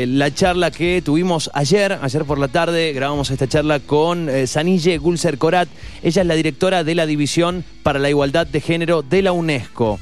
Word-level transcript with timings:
La 0.00 0.32
charla 0.32 0.70
que 0.70 1.02
tuvimos 1.04 1.50
ayer, 1.54 1.98
ayer 2.00 2.24
por 2.24 2.38
la 2.38 2.46
tarde, 2.46 2.92
grabamos 2.92 3.32
esta 3.32 3.48
charla 3.48 3.80
con 3.80 4.28
eh, 4.28 4.46
Sanille 4.46 4.96
Gulser 4.96 5.38
Corat. 5.38 5.68
Ella 6.04 6.22
es 6.22 6.28
la 6.28 6.36
directora 6.36 6.84
de 6.84 6.94
la 6.94 7.04
División 7.04 7.64
para 7.82 7.98
la 7.98 8.08
Igualdad 8.08 8.46
de 8.46 8.60
Género 8.60 9.02
de 9.02 9.22
la 9.22 9.32
UNESCO. 9.32 9.98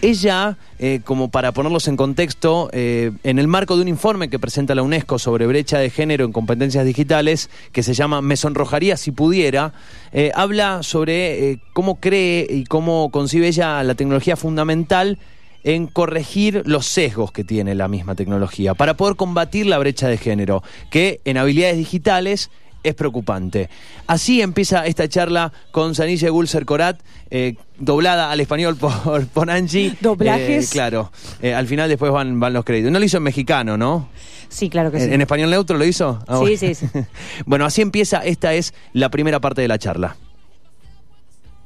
Ella, 0.00 0.56
eh, 0.78 1.00
como 1.04 1.30
para 1.30 1.52
ponerlos 1.52 1.88
en 1.88 1.98
contexto, 1.98 2.70
eh, 2.72 3.12
en 3.22 3.38
el 3.38 3.46
marco 3.46 3.76
de 3.76 3.82
un 3.82 3.88
informe 3.88 4.30
que 4.30 4.38
presenta 4.38 4.74
la 4.74 4.82
UNESCO 4.82 5.18
sobre 5.18 5.46
brecha 5.46 5.78
de 5.78 5.90
género 5.90 6.24
en 6.24 6.32
competencias 6.32 6.86
digitales, 6.86 7.50
que 7.72 7.82
se 7.82 7.92
llama 7.92 8.22
Me 8.22 8.38
sonrojaría 8.38 8.96
si 8.96 9.10
pudiera, 9.10 9.74
eh, 10.12 10.32
habla 10.34 10.82
sobre 10.82 11.50
eh, 11.50 11.58
cómo 11.74 12.00
cree 12.00 12.46
y 12.48 12.64
cómo 12.64 13.10
concibe 13.10 13.48
ella 13.48 13.82
la 13.82 13.94
tecnología 13.94 14.36
fundamental 14.36 15.18
en 15.64 15.86
corregir 15.86 16.62
los 16.66 16.86
sesgos 16.86 17.32
que 17.32 17.42
tiene 17.42 17.74
la 17.74 17.88
misma 17.88 18.14
tecnología 18.14 18.74
para 18.74 18.94
poder 18.94 19.16
combatir 19.16 19.66
la 19.66 19.78
brecha 19.78 20.08
de 20.08 20.18
género, 20.18 20.62
que 20.90 21.20
en 21.24 21.36
habilidades 21.38 21.76
digitales 21.78 22.50
es 22.82 22.94
preocupante. 22.94 23.70
Así 24.06 24.42
empieza 24.42 24.84
esta 24.86 25.08
charla 25.08 25.52
con 25.70 25.94
Sanille 25.94 26.28
Gulser 26.28 26.66
Corat, 26.66 27.00
eh, 27.30 27.54
doblada 27.78 28.30
al 28.30 28.40
español 28.40 28.76
por, 28.76 29.26
por 29.32 29.50
Angie. 29.50 29.96
Doblajes. 30.02 30.68
Eh, 30.68 30.72
claro, 30.72 31.10
Eh, 31.40 31.54
al 31.54 31.66
final 31.66 31.88
después 31.88 32.12
van, 32.12 32.38
van 32.38 32.52
los 32.52 32.62
créditos. 32.64 32.92
No 32.92 32.98
lo 32.98 33.04
hizo 33.06 33.16
en 33.16 33.22
mexicano, 33.22 33.78
¿no? 33.78 34.10
Sí, 34.50 34.68
claro 34.68 34.92
que 34.92 34.98
sí. 35.00 35.06
¿En, 35.06 35.14
en 35.14 35.20
español 35.22 35.48
neutro 35.50 35.78
lo 35.78 35.84
hizo? 35.86 36.18
Ah, 36.28 36.34
Sí, 36.36 36.40
bueno. 36.42 36.56
sí, 36.58 36.74
sí. 36.74 36.86
bueno, 37.46 37.64
así 37.64 37.80
empieza, 37.80 38.18
esta 38.18 38.52
es 38.52 38.74
la 38.92 39.08
primera 39.08 39.40
parte 39.40 39.62
de 39.62 39.68
la 39.68 39.78
charla. 39.78 40.16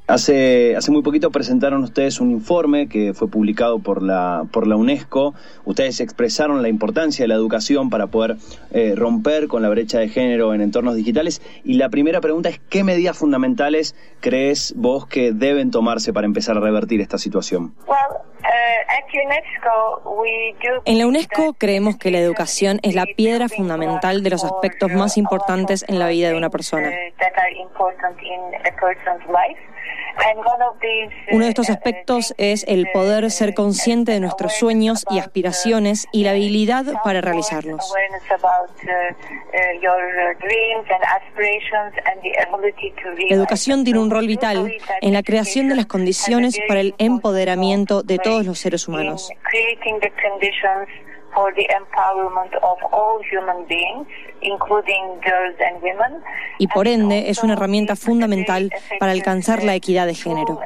Hace, 0.09 0.75
hace 0.75 0.89
muy 0.89 1.03
poquito 1.03 1.29
presentaron 1.29 1.83
ustedes 1.83 2.19
un 2.19 2.31
informe 2.31 2.89
que 2.89 3.13
fue 3.13 3.29
publicado 3.29 3.77
por 3.77 4.01
la, 4.01 4.45
por 4.51 4.65
la 4.65 4.75
UNESCO. 4.75 5.35
Ustedes 5.65 5.99
expresaron 5.99 6.63
la 6.63 6.67
importancia 6.67 7.23
de 7.23 7.27
la 7.27 7.35
educación 7.35 7.91
para 7.91 8.07
poder 8.07 8.37
eh, 8.71 8.95
romper 8.95 9.47
con 9.47 9.61
la 9.61 9.69
brecha 9.69 9.99
de 9.99 10.09
género 10.09 10.55
en 10.55 10.61
entornos 10.61 10.95
digitales. 10.95 11.43
Y 11.63 11.75
la 11.75 11.89
primera 11.89 12.21
pregunta 12.21 12.49
es, 12.49 12.59
¿qué 12.71 12.83
medidas 12.83 13.19
fundamentales 13.19 13.95
crees 14.19 14.73
vos 14.75 15.05
que 15.05 15.31
deben 15.31 15.69
tomarse 15.69 16.11
para 16.11 16.25
empezar 16.25 16.57
a 16.57 16.59
revertir 16.59 17.01
esta 17.01 17.19
situación? 17.19 17.75
En 20.85 20.97
la 20.97 21.05
UNESCO 21.05 21.53
creemos 21.53 21.97
que 21.97 22.09
la 22.09 22.17
educación 22.17 22.79
es 22.81 22.95
la 22.95 23.05
piedra 23.15 23.47
fundamental 23.47 24.23
de 24.23 24.31
los 24.31 24.43
aspectos 24.43 24.91
más 24.91 25.17
importantes 25.17 25.85
en 25.87 25.99
la 25.99 26.07
vida 26.07 26.29
de 26.29 26.35
una 26.35 26.49
persona. 26.49 26.89
Uno 31.31 31.43
de 31.45 31.49
estos 31.49 31.69
aspectos 31.69 32.33
es 32.37 32.65
el 32.67 32.87
poder 32.91 33.29
ser 33.31 33.53
consciente 33.53 34.11
de 34.11 34.19
nuestros 34.19 34.53
sueños 34.53 35.05
y 35.09 35.19
aspiraciones 35.19 36.07
y 36.11 36.23
la 36.23 36.31
habilidad 36.31 36.85
para 37.03 37.21
realizarlos. 37.21 37.93
La 43.29 43.35
educación 43.35 43.83
tiene 43.83 43.99
un 43.99 44.11
rol 44.11 44.27
vital 44.27 44.71
en 45.01 45.13
la 45.13 45.23
creación 45.23 45.69
de 45.69 45.75
las 45.75 45.85
condiciones 45.85 46.59
para 46.67 46.81
el 46.81 46.95
empoderamiento 46.97 48.03
de 48.03 48.17
todos 48.17 48.45
los 48.45 48.59
seres 48.59 48.87
humanos. 48.87 49.31
Y 56.57 56.67
por 56.67 56.87
ende 56.87 57.29
es 57.29 57.43
una 57.43 57.53
herramienta 57.53 57.95
fundamental 57.95 58.71
para 58.99 59.11
alcanzar 59.11 59.63
la 59.63 59.75
equidad 59.75 60.05
de 60.05 60.15
género. 60.15 60.59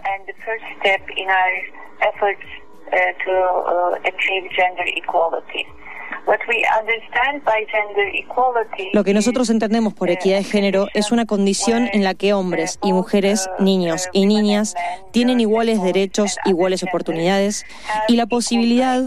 Lo 8.94 9.03
que 9.03 9.13
nosotros 9.13 9.49
entendemos 9.49 9.94
por 9.94 10.09
equidad 10.09 10.38
de 10.38 10.44
género 10.44 10.88
es 10.94 11.11
una 11.11 11.25
condición 11.25 11.89
en 11.91 12.03
la 12.03 12.13
que 12.13 12.33
hombres 12.33 12.79
y 12.81 12.94
mujeres, 12.94 13.49
niños 13.59 14.07
y 14.13 14.25
niñas 14.25 14.75
tienen 15.11 15.39
iguales 15.39 15.81
derechos, 15.83 16.38
iguales 16.45 16.83
oportunidades 16.83 17.66
y 18.07 18.16
la 18.16 18.25
posibilidad 18.25 19.03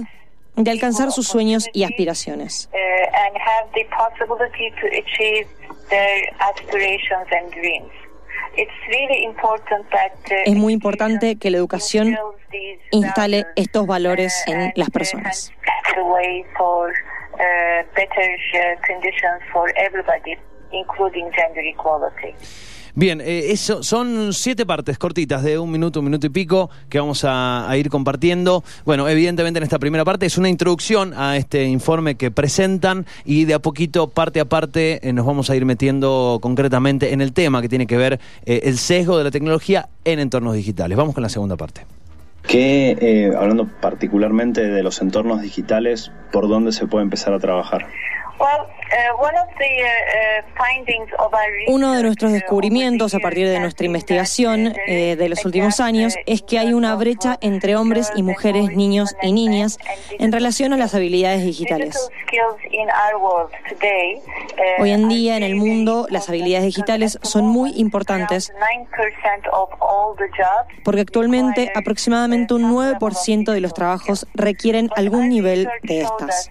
de 0.57 0.71
alcanzar 0.71 1.13
sus 1.13 1.29
sueños 1.29 1.69
y 1.73 1.85
aspiraciones. 1.85 2.69
Es 10.45 10.57
muy 10.57 10.73
importante 10.73 11.37
que 11.37 11.51
la 11.51 11.59
educación 11.59 12.17
instale 12.91 13.47
estos 13.55 13.87
valores 13.87 14.45
en 14.47 14.73
las 14.77 14.91
personas. 14.91 15.53
Bien, 22.99 23.21
eh, 23.21 23.51
eso 23.51 23.83
son 23.83 24.33
siete 24.33 24.65
partes 24.65 24.97
cortitas 24.97 25.43
de 25.43 25.59
un 25.59 25.71
minuto, 25.71 26.01
un 26.01 26.07
minuto 26.07 26.27
y 26.27 26.31
pico 26.31 26.71
que 26.89 26.99
vamos 26.99 27.25
a, 27.25 27.69
a 27.69 27.77
ir 27.77 27.91
compartiendo. 27.91 28.65
Bueno, 28.87 29.07
evidentemente 29.07 29.59
en 29.59 29.65
esta 29.65 29.79
primera 29.79 30.03
parte 30.03 30.25
es 30.25 30.39
una 30.39 30.49
introducción 30.49 31.13
a 31.15 31.37
este 31.37 31.65
informe 31.65 32.15
que 32.15 32.31
presentan 32.31 33.05
y 33.27 33.45
de 33.45 33.53
a 33.53 33.59
poquito, 33.59 34.09
parte 34.09 34.41
a 34.41 34.47
parte, 34.47 35.07
eh, 35.07 35.13
nos 35.13 35.27
vamos 35.27 35.51
a 35.51 35.57
ir 35.57 35.67
metiendo 35.67 36.39
concretamente 36.41 37.13
en 37.13 37.21
el 37.21 37.35
tema 37.35 37.61
que 37.61 37.69
tiene 37.69 37.87
que 37.87 37.99
ver 37.99 38.19
eh, 38.47 38.61
el 38.65 38.79
sesgo 38.79 39.19
de 39.19 39.25
la 39.25 39.31
tecnología 39.31 39.91
en 40.07 40.19
entornos 40.19 40.55
digitales. 40.55 40.97
Vamos 40.97 41.15
con 41.15 41.23
la 41.23 41.29
segunda 41.29 41.57
parte. 41.59 41.85
Que, 42.49 42.97
eh, 42.99 43.31
hablando 43.39 43.69
particularmente 43.83 44.63
de 44.63 44.83
los 44.83 45.03
entornos 45.03 45.43
digitales, 45.43 46.13
¿por 46.33 46.49
dónde 46.49 46.73
se 46.73 46.87
puede 46.87 47.05
empezar 47.05 47.35
a 47.35 47.41
trabajar? 47.41 47.89
Uno 51.69 51.95
de 51.95 52.03
nuestros 52.03 52.33
descubrimientos 52.33 53.15
a 53.15 53.19
partir 53.19 53.49
de 53.49 53.59
nuestra 53.61 53.87
investigación 53.87 54.75
eh, 54.87 55.17
de 55.17 55.29
los 55.29 55.45
últimos 55.45 55.81
años 55.81 56.17
es 56.27 56.43
que 56.43 56.59
hay 56.59 56.73
una 56.73 56.95
brecha 56.95 57.39
entre 57.41 57.77
hombres 57.77 58.11
y 58.15 58.23
mujeres, 58.23 58.73
niños 58.77 59.17
y 59.23 59.33
niñas 59.33 59.79
en 60.19 60.33
relación 60.33 60.73
a 60.73 60.77
las 60.77 60.95
habilidades 60.95 61.43
digitales. 61.43 62.11
Hoy 64.79 64.91
en 64.91 65.09
día 65.09 65.37
en 65.37 65.43
el 65.43 65.55
mundo 65.55 66.07
las 66.11 66.29
habilidades 66.29 66.67
digitales 66.67 67.19
son 67.23 67.47
muy 67.47 67.73
importantes 67.77 68.53
porque 70.85 71.01
actualmente 71.01 71.73
aproximadamente 71.75 72.55
un 72.55 72.73
9% 72.73 73.53
de 73.53 73.61
los 73.61 73.75
trabajos 73.75 74.27
requieren 74.35 74.91
algún 74.97 75.29
nivel 75.29 75.69
de 75.83 76.01
estas. 76.01 76.51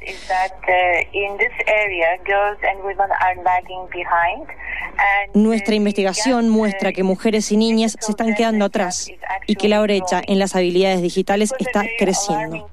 Nuestra 5.33 5.75
investigación 5.75 6.49
muestra 6.49 6.91
que 6.91 7.03
mujeres 7.03 7.51
y 7.51 7.57
niñas 7.57 7.97
se 7.99 8.11
están 8.11 8.33
quedando 8.35 8.65
atrás 8.65 9.11
y 9.45 9.55
que 9.55 9.69
la 9.69 9.81
brecha 9.81 10.21
en 10.25 10.39
las 10.39 10.55
habilidades 10.55 11.01
digitales 11.01 11.53
está 11.59 11.83
creciendo. 11.97 12.69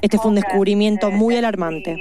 Este 0.00 0.18
fue 0.18 0.30
un 0.30 0.36
descubrimiento 0.36 1.10
muy 1.10 1.36
alarmante. 1.36 1.96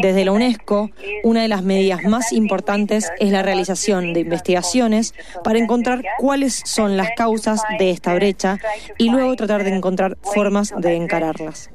Desde 0.00 0.24
la 0.24 0.32
UNESCO, 0.32 0.90
una 1.24 1.42
de 1.42 1.48
las 1.48 1.62
medidas 1.62 2.02
más 2.04 2.32
importantes 2.32 3.10
es 3.18 3.30
la 3.30 3.42
realización 3.42 4.12
de 4.12 4.20
investigaciones 4.20 5.14
para 5.42 5.58
encontrar 5.58 6.02
cuáles 6.18 6.62
son 6.64 6.96
las 6.96 7.10
causas 7.12 7.62
de 7.78 7.90
esta 7.90 8.14
brecha 8.14 8.58
y 8.98 9.10
luego 9.10 9.36
tratar 9.36 9.64
de 9.64 9.74
encontrar 9.74 10.16
formas 10.22 10.74
de 10.76 10.94
encararlas. 10.94 11.70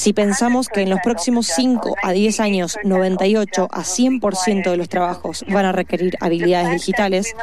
Si 0.00 0.14
pensamos 0.14 0.70
que 0.70 0.80
en 0.80 0.88
los 0.88 1.00
próximos 1.00 1.46
5 1.48 1.94
a 2.02 2.12
10 2.12 2.40
años 2.40 2.78
98 2.84 3.68
a 3.70 3.82
100% 3.82 4.70
de 4.70 4.76
los 4.78 4.88
trabajos 4.88 5.44
van 5.46 5.66
a 5.66 5.72
requerir 5.72 6.14
habilidades 6.22 6.70
digitales, 6.70 7.36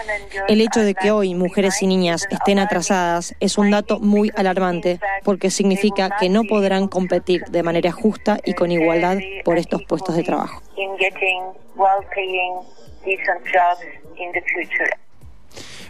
el 0.47 0.61
hecho 0.61 0.79
de 0.79 0.95
que 0.95 1.11
hoy 1.11 1.35
mujeres 1.35 1.79
y 1.83 1.85
niñas 1.85 2.25
estén 2.31 2.57
atrasadas 2.57 3.35
es 3.39 3.59
un 3.59 3.69
dato 3.69 3.99
muy 3.99 4.31
alarmante 4.35 4.99
porque 5.23 5.51
significa 5.51 6.09
que 6.19 6.29
no 6.29 6.45
podrán 6.45 6.87
competir 6.87 7.43
de 7.43 7.61
manera 7.61 7.91
justa 7.91 8.39
y 8.43 8.55
con 8.55 8.71
igualdad 8.71 9.19
por 9.45 9.59
estos 9.59 9.83
puestos 9.83 10.15
de 10.15 10.23
trabajo. 10.23 10.63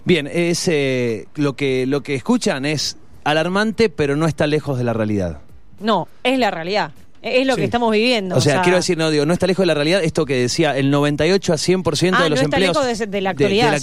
Bien, 0.04 0.28
es 0.30 0.68
eh, 0.68 1.28
lo 1.36 1.56
que 1.56 1.86
lo 1.86 2.04
que 2.04 2.16
escuchan 2.16 2.66
es 2.66 2.98
alarmante, 3.24 3.88
pero 3.88 4.18
no 4.18 4.26
está 4.26 4.48
lejos 4.48 4.78
de 4.78 4.84
la 4.84 4.92
realidad. 4.92 5.47
No, 5.80 6.08
es 6.24 6.38
la 6.40 6.52
realidad. 6.52 6.92
Es 7.22 7.48
lo 7.48 7.56
que 7.56 7.64
estamos 7.64 7.92
viviendo. 7.92 8.36
O 8.36 8.42
sea, 8.42 8.62
quiero 8.62 8.78
decir, 8.78 8.98
no 8.98 9.10
digo, 9.10 9.26
no 9.26 9.34
está 9.34 9.48
lejos 9.48 9.64
de 9.64 9.68
la 9.68 9.74
realidad 9.74 10.04
esto 10.04 10.26
que 10.26 10.36
decía, 10.36 10.78
el 10.78 10.92
98 10.92 11.54
a 11.54 11.56
100% 11.56 12.12
ah, 12.14 12.24
de 12.24 12.30
los 12.30 12.40
no 12.40 12.46
empleos 12.46 12.78
está 12.78 12.84
lejos 12.86 13.12
de, 13.12 13.22
la 13.22 13.30
actualidad, 13.32 13.82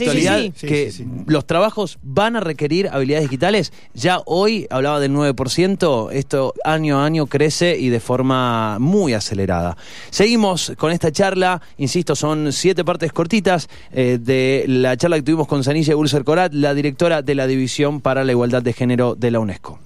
que 0.60 0.92
los 1.26 1.46
trabajos 1.46 1.98
van 2.02 2.36
a 2.36 2.40
requerir 2.40 2.88
habilidades 2.88 3.28
digitales. 3.28 3.72
Ya 3.92 4.20
hoy 4.26 4.66
hablaba 4.70 5.00
del 5.00 5.12
9%, 5.12 6.12
esto 6.12 6.54
año 6.64 7.00
a 7.00 7.06
año 7.06 7.26
crece 7.26 7.76
y 7.76 7.88
de 7.88 8.00
forma 8.00 8.78
muy 8.78 9.14
acelerada. 9.14 9.76
Seguimos 10.10 10.72
con 10.78 10.92
esta 10.92 11.10
charla, 11.10 11.60
insisto, 11.76 12.14
son 12.14 12.52
siete 12.52 12.84
partes 12.84 13.12
cortitas 13.12 13.68
eh, 13.92 14.18
de 14.20 14.64
la 14.68 14.96
charla 14.96 15.16
que 15.16 15.22
tuvimos 15.22 15.48
con 15.48 15.64
Sanilla 15.64 15.94
Gulser 15.94 16.24
Corat, 16.24 16.52
la 16.54 16.72
directora 16.72 17.22
de 17.22 17.34
la 17.34 17.46
División 17.46 18.00
para 18.00 18.24
la 18.24 18.32
Igualdad 18.32 18.62
de 18.62 18.72
Género 18.72 19.16
de 19.16 19.30
la 19.30 19.40
UNESCO. 19.40 19.80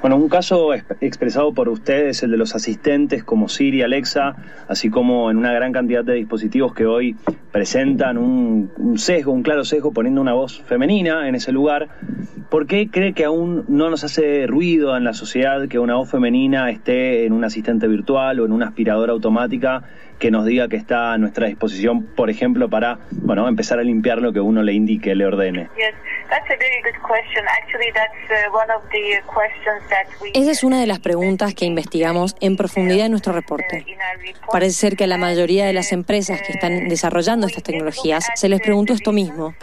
Bueno, 0.00 0.14
un 0.14 0.28
caso 0.28 0.74
expresado 0.74 1.52
por 1.52 1.68
ustedes, 1.68 2.22
el 2.22 2.30
de 2.30 2.36
los 2.36 2.54
asistentes 2.54 3.24
como 3.24 3.48
Siri, 3.48 3.82
Alexa, 3.82 4.36
así 4.68 4.90
como 4.90 5.28
en 5.28 5.38
una 5.38 5.52
gran 5.52 5.72
cantidad 5.72 6.04
de 6.04 6.14
dispositivos 6.14 6.72
que 6.72 6.86
hoy 6.86 7.16
presentan 7.50 8.16
un, 8.16 8.70
sesgo, 8.96 9.32
un 9.32 9.42
claro 9.42 9.64
sesgo, 9.64 9.92
poniendo 9.92 10.20
una 10.20 10.34
voz 10.34 10.62
femenina 10.62 11.28
en 11.28 11.34
ese 11.34 11.50
lugar. 11.50 11.88
¿Por 12.48 12.68
qué 12.68 12.88
cree 12.92 13.12
que 13.12 13.24
aún 13.24 13.64
no 13.66 13.90
nos 13.90 14.04
hace 14.04 14.46
ruido 14.46 14.96
en 14.96 15.02
la 15.02 15.14
sociedad 15.14 15.66
que 15.66 15.80
una 15.80 15.96
voz 15.96 16.08
femenina 16.08 16.70
esté 16.70 17.26
en 17.26 17.32
un 17.32 17.42
asistente 17.42 17.88
virtual 17.88 18.38
o 18.38 18.46
en 18.46 18.52
una 18.52 18.68
aspiradora 18.68 19.12
automática 19.12 19.82
que 20.20 20.30
nos 20.30 20.44
diga 20.44 20.68
que 20.68 20.76
está 20.76 21.12
a 21.12 21.18
nuestra 21.18 21.48
disposición, 21.48 22.04
por 22.06 22.30
ejemplo, 22.30 22.68
para 22.68 22.98
bueno, 23.10 23.48
empezar 23.48 23.80
a 23.80 23.82
limpiar 23.82 24.22
lo 24.22 24.32
que 24.32 24.40
uno 24.40 24.62
le 24.62 24.72
indique, 24.72 25.14
le 25.14 25.26
ordene? 25.26 25.68
Esa 30.34 30.50
es 30.50 30.64
una 30.64 30.80
de 30.80 30.86
las 30.86 30.98
preguntas 30.98 31.54
que 31.54 31.64
investigamos 31.64 32.36
en 32.40 32.56
profundidad 32.56 33.06
en 33.06 33.12
nuestro 33.12 33.32
reporte. 33.32 33.86
Parece 34.50 34.74
ser 34.74 34.96
que 34.96 35.04
a 35.04 35.06
la 35.06 35.18
mayoría 35.18 35.66
de 35.66 35.72
las 35.72 35.92
empresas 35.92 36.40
que 36.42 36.52
están 36.52 36.88
desarrollando 36.88 37.46
estas 37.46 37.62
tecnologías 37.62 38.26
se 38.34 38.48
les 38.48 38.60
preguntó 38.60 38.92
esto 38.92 39.12
mismo. 39.12 39.54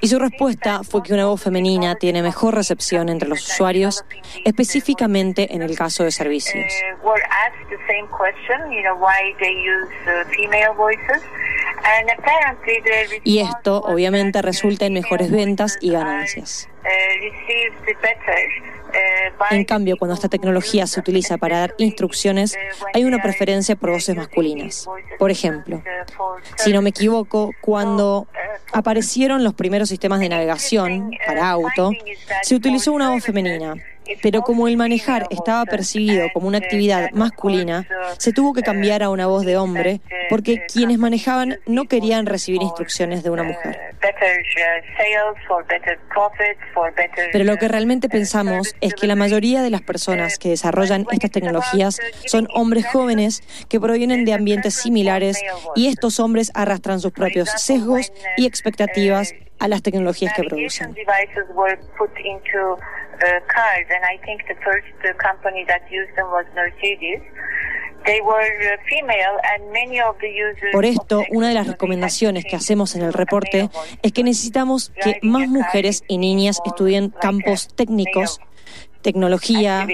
Y 0.00 0.08
su 0.08 0.18
respuesta 0.18 0.82
fue 0.82 1.02
que 1.02 1.12
una 1.12 1.26
voz 1.26 1.42
femenina 1.42 1.94
tiene 1.96 2.22
mejor 2.22 2.54
recepción 2.54 3.08
entre 3.08 3.28
los 3.28 3.42
usuarios, 3.46 4.04
específicamente 4.44 5.54
en 5.54 5.62
el 5.62 5.76
caso 5.76 6.04
de 6.04 6.10
servicios. 6.10 6.72
Y 13.24 13.40
esto 13.40 13.80
obviamente 13.82 14.42
resulta 14.42 14.86
en 14.86 14.94
mejores 14.94 15.30
ventas 15.30 15.78
y 15.80 15.90
ganancias. 15.90 16.68
En 19.50 19.64
cambio, 19.64 19.96
cuando 19.96 20.14
esta 20.14 20.28
tecnología 20.28 20.86
se 20.86 21.00
utiliza 21.00 21.38
para 21.38 21.60
dar 21.60 21.74
instrucciones, 21.78 22.56
hay 22.92 23.04
una 23.04 23.22
preferencia 23.22 23.76
por 23.76 23.90
voces 23.90 24.16
masculinas. 24.16 24.88
Por 25.18 25.30
ejemplo, 25.30 25.82
si 26.56 26.72
no 26.72 26.82
me 26.82 26.90
equivoco, 26.90 27.52
cuando 27.60 28.26
aparecieron 28.72 29.44
los 29.44 29.54
primeros 29.54 29.88
sistemas 29.88 30.20
de 30.20 30.28
navegación 30.28 31.10
para 31.26 31.50
auto, 31.50 31.90
se 32.42 32.54
utilizó 32.54 32.92
una 32.92 33.10
voz 33.10 33.24
femenina. 33.24 33.74
Pero 34.22 34.42
como 34.42 34.68
el 34.68 34.76
manejar 34.76 35.26
estaba 35.30 35.64
percibido 35.64 36.28
como 36.32 36.48
una 36.48 36.58
actividad 36.58 37.10
masculina, 37.12 37.86
se 38.18 38.32
tuvo 38.32 38.52
que 38.52 38.62
cambiar 38.62 39.02
a 39.02 39.10
una 39.10 39.26
voz 39.26 39.44
de 39.44 39.56
hombre 39.56 40.00
porque 40.28 40.64
quienes 40.72 40.98
manejaban 40.98 41.58
no 41.66 41.86
querían 41.86 42.26
recibir 42.26 42.62
instrucciones 42.62 43.22
de 43.22 43.30
una 43.30 43.42
mujer. 43.42 43.78
Pero 47.32 47.44
lo 47.44 47.56
que 47.56 47.68
realmente 47.68 48.08
pensamos 48.08 48.74
es 48.80 48.94
que 48.94 49.06
la 49.06 49.16
mayoría 49.16 49.62
de 49.62 49.70
las 49.70 49.82
personas 49.82 50.38
que 50.38 50.50
desarrollan 50.50 51.06
estas 51.10 51.30
tecnologías 51.30 51.98
son 52.26 52.48
hombres 52.54 52.86
jóvenes 52.86 53.42
que 53.68 53.80
provienen 53.80 54.24
de 54.24 54.32
ambientes 54.32 54.74
similares 54.74 55.38
y 55.74 55.88
estos 55.88 56.20
hombres 56.20 56.50
arrastran 56.54 57.00
sus 57.00 57.12
propios 57.12 57.48
sesgos 57.56 58.12
y 58.36 58.46
expectativas 58.46 59.34
a 59.60 59.68
las 59.68 59.82
tecnologías 59.82 60.34
que 60.34 60.42
producen. 60.42 60.94
Por 70.72 70.84
esto, 70.86 71.22
una 71.30 71.48
de 71.48 71.54
las 71.54 71.66
recomendaciones 71.66 72.44
que 72.46 72.56
hacemos 72.56 72.96
en 72.96 73.02
el 73.02 73.12
reporte 73.12 73.68
es 74.02 74.12
que 74.12 74.24
necesitamos 74.24 74.90
que 75.02 75.18
más 75.22 75.48
mujeres 75.48 76.02
y 76.08 76.16
niñas 76.16 76.60
estudien 76.64 77.10
campos 77.10 77.68
técnicos 77.74 78.40
tecnología. 79.02 79.86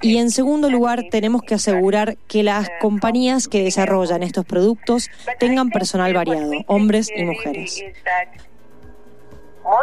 Y 0.00 0.18
en 0.18 0.30
segundo 0.30 0.70
lugar, 0.70 1.04
tenemos 1.10 1.42
que 1.42 1.54
asegurar 1.54 2.16
que 2.28 2.42
las 2.42 2.70
compañías 2.80 3.48
que 3.48 3.62
desarrollan 3.62 4.22
estos 4.22 4.44
productos 4.44 5.10
tengan 5.38 5.70
personal 5.70 6.12
variado, 6.14 6.52
hombres 6.66 7.10
y 7.14 7.24
mujeres. 7.24 7.84
Uh, 9.64 9.76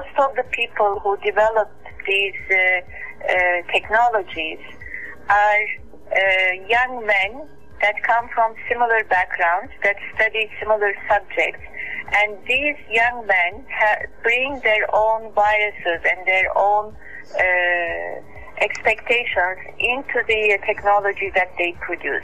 uh, 5.27 5.65
uh, 6.12 6.53
young 6.67 7.06
men 7.06 7.47
that 7.81 7.95
come 8.03 8.29
from 8.33 8.53
similar 8.69 9.03
backgrounds, 9.09 9.71
that 9.83 9.95
study 10.13 10.50
similar 10.59 10.94
subjects. 11.09 11.62
And 12.13 12.38
these 12.48 12.78
young 12.90 13.25
men 13.28 13.66
bring 14.24 14.60
their 14.63 14.88
own 14.94 15.31
biases 15.34 16.02
and 16.10 16.25
their 16.25 16.50
own 16.57 16.96
uh, 16.96 18.22
expectations 18.62 19.60
into 19.80 20.24
the 20.28 20.57
technology 20.66 21.31
that 21.36 21.52
they 21.57 21.74
produce. 21.81 22.24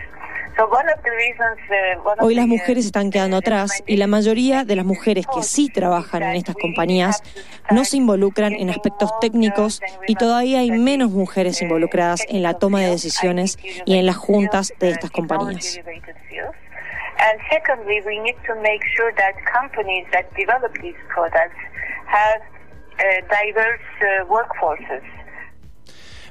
Uh, 0.57 2.24
Hoy 2.24 2.36
las 2.36 2.48
mujeres 2.48 2.86
están 2.86 3.10
quedando 3.10 3.38
atrás 3.38 3.83
y 3.88 3.98
la 3.98 4.07
mayoría 4.07 4.63
de 4.63 4.75
las 4.75 4.86
mujeres 4.86 5.25
que 5.33 5.44
sí 5.44 5.69
trabajan 5.69 6.24
en 6.24 6.36
estas 6.36 6.56
compañías 6.56 7.24
no 7.72 7.86
se 7.86 7.98
involucran 7.98 8.54
en 8.54 8.69
aspectos 8.69 9.12
técnicos 9.19 9.81
y 10.07 10.16
todavía 10.16 10.60
hay 10.60 10.72
menos 10.72 11.12
mujeres 11.12 11.62
involucradas 11.62 12.25
en 12.27 12.44
la 12.44 12.56
toma 12.56 12.81
de 12.81 12.89
decisiones 12.89 13.57
y 13.86 13.98
en 13.98 14.06
las 14.06 14.18
juntas 14.18 14.74
de 14.80 14.92
estas 14.92 15.12
compañías. 15.12 15.80
And 17.21 17.39
secondly, 17.51 18.01
we 18.06 18.19
need 18.19 18.38
to 18.47 18.56
make 18.62 18.81
sure 18.95 19.13
that 19.15 19.33
companies 19.53 20.07
that 20.12 20.33
develop 20.35 20.73
these 20.81 20.97
products 21.07 21.59
have 22.07 22.41
uh, 22.41 23.03
diverse 23.29 23.88
uh, 24.01 24.25
workforces. 24.25 25.06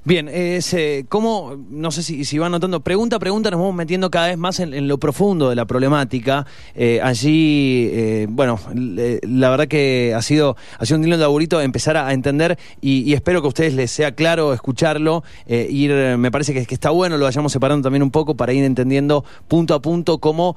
Bien, 0.03 0.31
es, 0.31 0.73
eh, 0.73 1.05
¿cómo, 1.11 1.59
no 1.69 1.91
sé 1.91 2.03
si, 2.03 2.25
si 2.25 2.39
van 2.39 2.53
notando, 2.53 2.81
pregunta 2.81 3.17
a 3.17 3.19
pregunta 3.19 3.51
nos 3.51 3.61
vamos 3.61 3.75
metiendo 3.75 4.11
cada 4.11 4.29
vez 4.29 4.39
más 4.39 4.59
en, 4.59 4.89
lo 4.89 4.97
profundo 4.97 5.51
de 5.51 5.57
la 5.57 5.67
problemática. 5.67 6.47
Eh, 6.75 7.01
allí, 7.03 7.91
eh, 7.93 8.27
bueno, 8.31 8.59
la 8.75 9.51
verdad 9.51 9.69
que 9.69 10.15
ha 10.17 10.23
sido, 10.23 10.57
ha 10.79 10.87
sido 10.87 10.97
un 10.99 11.03
lindo 11.03 11.19
laburito 11.19 11.61
empezar 11.61 11.99
a, 11.99 12.15
entender 12.15 12.59
y, 12.81 13.13
espero 13.13 13.43
que 13.43 13.47
a 13.47 13.49
ustedes 13.49 13.75
les 13.75 13.91
sea 13.91 14.13
claro 14.13 14.55
escucharlo, 14.55 15.23
ir, 15.47 15.93
me 16.17 16.31
parece 16.31 16.55
que, 16.55 16.65
que, 16.65 16.75
está 16.75 16.91
bueno, 16.91 17.19
lo 17.19 17.27
vayamos 17.27 17.53
separando 17.53 17.85
también 17.85 18.03
un 18.03 18.11
poco 18.11 18.35
para 18.35 18.55
ir 18.55 18.65
entendiendo 18.65 19.25
punto 19.49 19.75
a 19.75 19.83
punto 19.83 20.19
cómo 20.19 20.57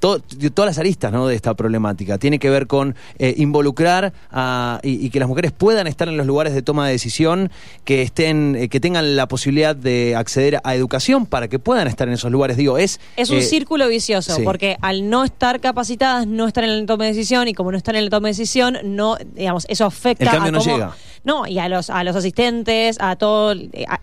todas 0.00 0.66
las 0.66 0.78
aristas 0.78 1.12
¿no? 1.12 1.28
de 1.28 1.36
esta 1.36 1.54
problemática. 1.54 2.18
Tiene 2.18 2.40
que 2.40 2.50
ver 2.50 2.66
con 2.66 2.96
involucrar 3.18 4.12
a, 4.32 4.80
y 4.82 5.08
que 5.10 5.20
las 5.20 5.28
mujeres 5.28 5.52
puedan 5.52 5.86
estar 5.86 6.08
en 6.08 6.16
los 6.16 6.26
lugares 6.26 6.52
de 6.52 6.62
toma 6.62 6.86
de 6.86 6.92
decisión, 6.92 7.50
que 7.84 8.02
estén 8.02 8.55
eh, 8.56 8.68
que 8.68 8.80
tengan 8.80 9.16
la 9.16 9.28
posibilidad 9.28 9.74
de 9.76 10.16
acceder 10.16 10.60
a 10.64 10.74
educación 10.74 11.26
para 11.26 11.48
que 11.48 11.58
puedan 11.58 11.86
estar 11.88 12.08
en 12.08 12.14
esos 12.14 12.30
lugares. 12.30 12.56
Digo, 12.56 12.78
es. 12.78 13.00
Es 13.16 13.30
un 13.30 13.38
eh, 13.38 13.42
círculo 13.42 13.88
vicioso, 13.88 14.36
porque 14.44 14.76
al 14.80 15.08
no 15.08 15.24
estar 15.24 15.60
capacitadas, 15.60 16.26
no 16.26 16.46
estar 16.46 16.64
en 16.64 16.70
el 16.70 16.86
toma 16.86 17.04
de 17.04 17.10
decisión, 17.10 17.48
y 17.48 17.54
como 17.54 17.70
no 17.70 17.78
están 17.78 17.96
en 17.96 18.04
el 18.04 18.10
toma 18.10 18.28
de 18.28 18.32
decisión, 18.32 18.78
no, 18.84 19.16
digamos, 19.16 19.66
eso 19.68 19.84
afecta 19.84 20.24
el 20.24 20.30
cambio 20.30 20.52
no 20.52 20.60
llega. 20.60 20.96
No, 21.24 21.46
y 21.46 21.58
a 21.58 21.68
los, 21.68 21.90
a 21.90 22.04
los 22.04 22.14
asistentes, 22.16 22.96
a 23.00 23.16
todo. 23.16 23.54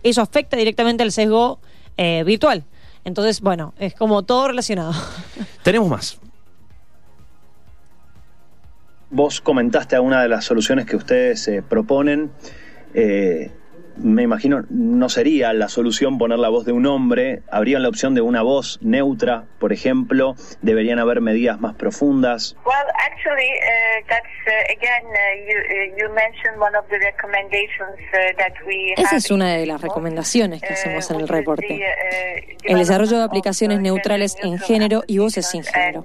eso 0.02 0.20
afecta 0.22 0.56
directamente 0.56 1.02
al 1.02 1.12
sesgo 1.12 1.58
eh, 1.96 2.22
virtual. 2.24 2.64
Entonces, 3.04 3.40
bueno, 3.40 3.74
es 3.78 3.94
como 3.94 4.22
todo 4.22 4.48
relacionado. 4.48 4.92
Tenemos 5.62 5.88
más. 5.88 6.18
Vos 9.10 9.40
comentaste 9.40 9.96
alguna 9.96 10.22
de 10.22 10.28
las 10.28 10.44
soluciones 10.44 10.86
que 10.86 10.96
ustedes 10.96 11.48
proponen 11.68 12.32
me 13.96 14.22
imagino, 14.22 14.64
no 14.70 15.08
sería 15.08 15.52
la 15.52 15.68
solución 15.68 16.18
poner 16.18 16.38
la 16.38 16.48
voz 16.48 16.64
de 16.64 16.72
un 16.72 16.86
hombre. 16.86 17.42
Habría 17.50 17.78
la 17.78 17.88
opción 17.88 18.14
de 18.14 18.20
una 18.20 18.42
voz 18.42 18.78
neutra, 18.82 19.44
por 19.58 19.72
ejemplo. 19.72 20.34
Deberían 20.62 20.98
haber 20.98 21.20
medidas 21.20 21.60
más 21.60 21.74
profundas. 21.74 22.56
Esa 28.96 29.16
es 29.16 29.30
una 29.30 29.54
de 29.54 29.66
las 29.66 29.80
recomendaciones 29.80 30.60
que 30.62 30.72
hacemos 30.74 31.10
en 31.10 31.20
el 31.20 31.28
reporte. 31.28 31.74
Uh, 31.74 32.72
el 32.72 32.78
desarrollo 32.78 33.18
de 33.18 33.24
aplicaciones 33.24 33.80
neutrales 33.80 34.36
en 34.42 34.58
género 34.58 35.02
y 35.06 35.18
voces 35.18 35.48
sin 35.48 35.64
género. 35.64 36.04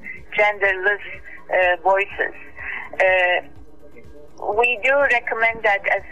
Uh, 2.99 3.59
we 4.57 4.79
do 4.83 4.95
recommend 5.11 5.61
that 5.63 5.79
as, 5.87 6.03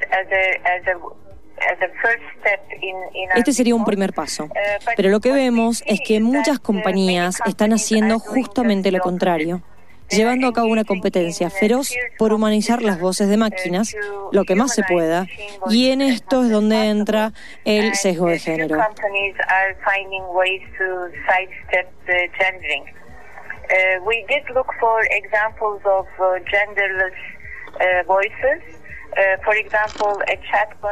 as 0.66 0.88
a 0.88 1.27
Este 3.36 3.54
sería 3.54 3.76
un 3.76 3.86
primer 3.86 4.14
paso, 4.14 4.50
pero 4.96 5.10
lo 5.10 5.20
que 5.20 5.32
vemos 5.32 5.84
es 5.86 6.00
que 6.06 6.20
muchas 6.20 6.60
compañías 6.60 7.40
están 7.46 7.74
haciendo 7.74 8.20
justamente 8.20 8.92
lo 8.92 9.00
contrario 9.00 9.62
llevando 10.10 10.48
a 10.48 10.54
cabo 10.54 10.68
una 10.68 10.84
competencia 10.84 11.50
feroz 11.50 11.94
por 12.18 12.34
humanizar 12.34 12.82
las 12.82 13.00
voces 13.00 13.30
de 13.30 13.38
máquinas, 13.38 13.96
lo 14.32 14.44
que 14.46 14.56
más 14.56 14.74
se 14.74 14.84
pueda, 14.84 15.26
y 15.70 15.92
en 15.92 16.02
esto 16.02 16.44
es 16.44 16.52
donde 16.52 16.90
entra 16.90 17.32
el 17.66 17.94
sesgo 17.96 18.28
de 18.28 18.40
género. 18.40 18.78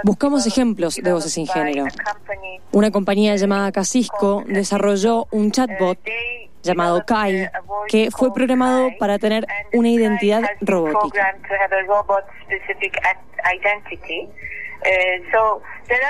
Buscamos 0.04 0.48
ejemplos 0.48 0.96
de 0.96 1.12
voces 1.12 1.34
sin 1.34 1.48
género. 1.48 1.86
Una 2.72 2.92
compañía 2.92 3.36
llamada 3.36 3.72
Casisco 3.72 4.44
desarrolló 4.48 5.28
un 5.32 5.52
chatbot 5.52 6.00
llamado 6.64 7.06
Kai, 7.06 7.50
que 7.88 8.10
fue 8.12 8.34
programado 8.34 8.90
para 9.00 9.20
tener 9.20 9.46
una 9.74 9.90
identidad 9.90 10.44
robótica. 10.62 11.36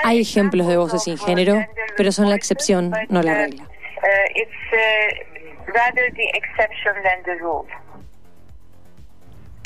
Hay 0.04 0.20
ejemplos 0.20 0.66
de 0.66 0.76
voces 0.76 1.02
sin 1.02 1.18
género, 1.18 1.64
pero 1.96 2.12
son 2.12 2.28
la 2.28 2.36
excepción, 2.36 2.92
no 3.08 3.22
la 3.22 3.34
regla. 3.34 3.68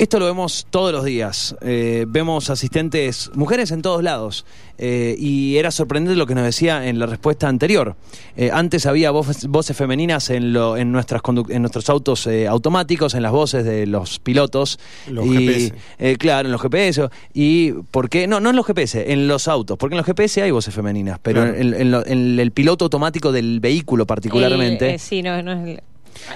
Esto 0.01 0.17
lo 0.17 0.25
vemos 0.25 0.65
todos 0.71 0.91
los 0.91 1.05
días. 1.05 1.55
Eh, 1.61 2.05
vemos 2.07 2.49
asistentes, 2.49 3.29
mujeres 3.35 3.69
en 3.69 3.83
todos 3.83 4.01
lados. 4.01 4.47
Eh, 4.79 5.15
y 5.19 5.57
era 5.57 5.69
sorprendente 5.69 6.17
lo 6.17 6.25
que 6.25 6.33
nos 6.33 6.43
decía 6.43 6.87
en 6.87 6.97
la 6.97 7.05
respuesta 7.05 7.47
anterior. 7.47 7.95
Eh, 8.35 8.49
antes 8.51 8.87
había 8.87 9.11
voces, 9.11 9.77
femeninas 9.77 10.31
en, 10.31 10.53
lo, 10.53 10.75
en, 10.75 10.91
nuestras 10.91 11.21
en 11.49 11.61
nuestros 11.61 11.87
autos 11.91 12.27
automáticos, 12.49 13.13
en 13.13 13.21
las 13.21 13.31
voces 13.31 13.63
de 13.63 13.85
los 13.85 14.17
pilotos. 14.17 14.79
Los 15.07 15.29
GPS. 15.29 15.73
claro, 16.17 16.47
en 16.47 16.51
los 16.51 16.61
GPS. 16.63 17.07
¿Y 17.35 17.73
por 17.91 18.09
qué? 18.09 18.25
No, 18.25 18.39
no 18.39 18.49
en 18.49 18.55
los 18.55 18.65
GPS, 18.65 19.13
en 19.13 19.27
los 19.27 19.47
autos. 19.47 19.77
Porque 19.77 19.93
en 19.93 19.97
los 19.97 20.07
GPS 20.07 20.41
hay 20.41 20.49
voces 20.49 20.73
femeninas, 20.73 21.19
pero 21.21 21.45
en, 21.45 22.39
el 22.39 22.51
piloto 22.53 22.85
automático 22.85 23.31
del 23.31 23.59
vehículo 23.59 24.07
particularmente. 24.07 24.97
sí, 24.97 25.21
no, 25.21 25.43
no 25.43 25.51
es 25.51 25.79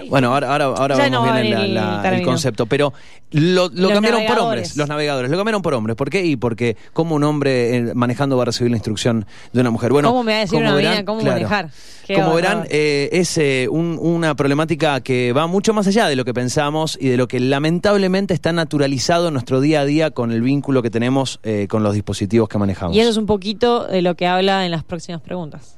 bueno, 0.09 0.33
ahora, 0.33 0.51
ahora, 0.51 0.65
ahora 0.65 0.97
vamos 0.97 1.33
bien 1.33 1.53
el, 1.53 1.77
el, 1.77 2.23
concepto, 2.23 2.65
pero 2.65 2.93
lo, 3.31 3.69
cambiaron 3.89 4.25
por 4.25 4.39
hombres, 4.39 4.77
los 4.77 4.87
navegadores, 4.87 5.29
lo 5.29 5.37
cambiaron 5.37 5.61
por 5.61 5.73
hombres. 5.73 5.95
¿Por 5.95 6.09
qué? 6.09 6.25
Y 6.25 6.37
porque 6.37 6.77
como 6.93 7.15
un 7.15 7.23
hombre 7.23 7.75
eh, 7.75 7.93
manejando 7.93 8.37
va 8.37 8.43
a 8.43 8.45
recibir 8.45 8.71
la 8.71 8.77
instrucción 8.77 9.25
de 9.51 9.61
una 9.61 9.71
mujer. 9.71 9.91
Bueno, 9.91 10.09
¿Cómo 10.09 10.23
me 10.23 10.33
va 10.33 10.37
a 10.37 10.41
decir 10.41 10.59
una 10.59 10.75
verán, 10.75 11.05
cómo 11.05 11.21
manejar? 11.21 11.69
como 12.13 12.35
verán, 12.35 12.65
eh, 12.69 13.09
es 13.11 13.37
eh, 13.37 13.67
una 13.69 14.35
problemática 14.35 15.01
que 15.01 15.33
va 15.33 15.47
mucho 15.47 15.73
más 15.73 15.87
allá 15.87 16.07
de 16.07 16.15
lo 16.15 16.23
que 16.23 16.33
pensamos 16.33 16.97
y 17.01 17.09
de 17.09 17.17
lo 17.17 17.27
que 17.27 17.39
lamentablemente 17.39 18.33
está 18.33 18.53
naturalizado 18.53 19.27
en 19.27 19.33
nuestro 19.33 19.59
día 19.59 19.81
a 19.81 19.85
día 19.85 20.11
con 20.11 20.31
el 20.31 20.41
vínculo 20.41 20.81
que 20.81 20.89
tenemos 20.89 21.39
con 21.69 21.83
los 21.83 21.93
dispositivos 21.93 22.47
que 22.47 22.57
manejamos. 22.57 22.95
Y 22.95 22.99
eso 22.99 23.09
es 23.09 23.17
un 23.17 23.25
poquito 23.25 23.85
de 23.85 24.01
lo 24.01 24.15
que 24.15 24.27
habla 24.27 24.65
en 24.65 24.71
las 24.71 24.83
próximas 24.83 25.21
preguntas. 25.21 25.77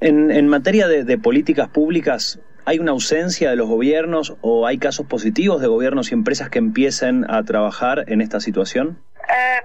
En, 0.00 0.48
materia 0.48 0.88
de 0.88 1.18
políticas 1.18 1.68
públicas, 1.68 2.40
¿Hay 2.64 2.78
una 2.78 2.92
ausencia 2.92 3.50
de 3.50 3.56
los 3.56 3.68
gobiernos 3.68 4.36
o 4.40 4.66
hay 4.66 4.78
casos 4.78 5.06
positivos 5.06 5.60
de 5.60 5.66
gobiernos 5.66 6.10
y 6.10 6.14
empresas 6.14 6.48
que 6.48 6.58
empiecen 6.58 7.28
a 7.28 7.42
trabajar 7.42 8.04
en 8.06 8.20
esta 8.20 8.38
situación? 8.38 9.02
Uh, 9.16 9.62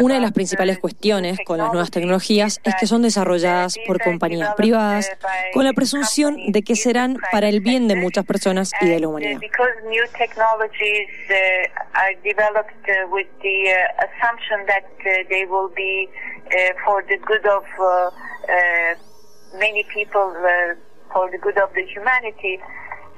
una 0.00 0.14
de 0.14 0.20
las 0.20 0.32
principales 0.32 0.78
cuestiones 0.78 1.38
con 1.44 1.58
las 1.58 1.68
nuevas 1.68 1.90
tecnologías 1.90 2.60
es 2.64 2.74
que 2.76 2.86
son 2.86 3.02
desarrolladas 3.02 3.76
por 3.86 4.02
compañías 4.02 4.54
privadas 4.54 5.10
con 5.52 5.64
la 5.64 5.72
presunción 5.72 6.52
de 6.52 6.62
que 6.62 6.76
serán 6.76 7.18
para 7.32 7.48
el 7.48 7.60
bien 7.60 7.88
de 7.88 7.96
muchas 7.96 8.24
personas 8.24 8.72
y 8.80 8.88
de 8.88 9.00
la 9.00 9.08
humanidad. 9.08 9.40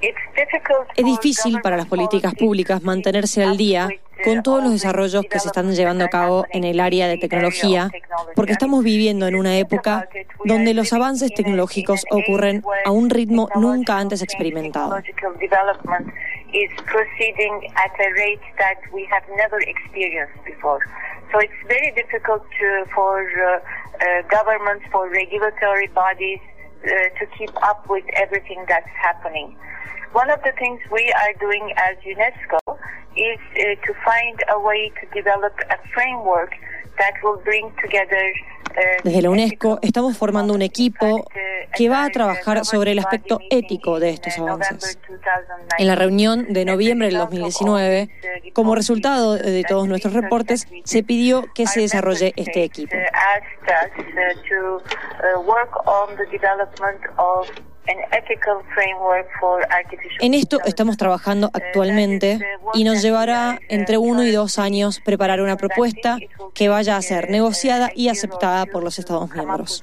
Es 0.00 1.04
difícil 1.04 1.60
para 1.62 1.76
las 1.76 1.86
políticas 1.86 2.34
públicas 2.34 2.82
mantenerse 2.82 3.42
al 3.42 3.56
día 3.56 3.88
con 4.24 4.42
todos 4.42 4.62
los 4.62 4.72
desarrollos 4.72 5.24
que 5.30 5.38
se 5.38 5.48
están 5.48 5.72
llevando 5.72 6.04
a 6.04 6.08
cabo 6.08 6.46
en 6.50 6.64
el 6.64 6.80
área 6.80 7.06
de 7.06 7.16
tecnología, 7.18 7.90
porque 8.34 8.52
estamos 8.52 8.82
viviendo 8.82 9.26
en 9.26 9.36
una 9.36 9.56
época 9.58 10.08
donde 10.44 10.74
los 10.74 10.92
avances 10.92 11.32
tecnológicos 11.34 12.04
ocurren 12.10 12.62
a 12.84 12.90
un 12.90 13.10
ritmo 13.10 13.48
nunca 13.54 13.98
antes 13.98 14.22
experimentado. 14.22 15.02
Governments, 24.30 24.84
for 24.92 25.08
regulatory 25.08 25.88
bodies 25.88 26.40
to 27.18 27.26
keep 27.38 27.50
up 27.62 27.88
with 27.88 28.04
everything 28.14 28.64
that's 28.68 28.88
happening. 29.02 29.56
One 30.16 30.30
of 30.30 30.40
the 30.44 30.52
things 30.58 30.80
we 30.90 31.12
are 31.12 31.34
doing 31.34 31.74
as 31.76 31.96
UNESCO 32.00 32.78
is 33.18 33.38
uh, 33.52 33.76
to 33.84 33.92
find 34.02 34.42
a 34.48 34.58
way 34.58 34.90
to 34.98 35.04
develop 35.14 35.52
a 35.68 35.76
framework 35.92 36.54
that 36.98 37.12
will 37.22 37.36
bring 37.44 37.70
together 37.84 38.32
Desde 39.04 39.22
la 39.22 39.30
UNESCO 39.30 39.78
estamos 39.82 40.16
formando 40.16 40.54
un 40.54 40.62
equipo 40.62 41.26
que 41.74 41.88
va 41.88 42.04
a 42.04 42.10
trabajar 42.10 42.64
sobre 42.64 42.92
el 42.92 42.98
aspecto 42.98 43.40
ético 43.50 44.00
de 44.00 44.10
estos 44.10 44.38
avances. 44.38 44.98
En 45.78 45.86
la 45.86 45.94
reunión 45.94 46.52
de 46.52 46.64
noviembre 46.64 47.08
del 47.08 47.18
2019, 47.18 48.08
como 48.52 48.74
resultado 48.74 49.34
de 49.34 49.64
todos 49.64 49.86
nuestros 49.86 50.14
reportes, 50.14 50.66
se 50.84 51.02
pidió 51.02 51.44
que 51.54 51.66
se 51.66 51.80
desarrolle 51.80 52.32
este 52.36 52.64
equipo. 52.64 52.96
En 60.20 60.34
esto 60.34 60.58
estamos 60.64 60.96
trabajando 60.96 61.50
actualmente 61.52 62.40
y 62.74 62.84
nos 62.84 63.02
llevará 63.02 63.60
entre 63.68 63.98
uno 63.98 64.24
y 64.24 64.32
dos 64.32 64.58
años 64.58 65.00
preparar 65.04 65.40
una 65.40 65.56
propuesta 65.56 66.18
que 66.54 66.68
vaya 66.68 66.96
a 66.96 67.02
ser 67.02 67.30
negociada 67.30 67.90
y 67.94 68.08
aceptada 68.08 68.55
por 68.64 68.82
los 68.82 68.98
Estados 68.98 69.30
miembros. 69.32 69.82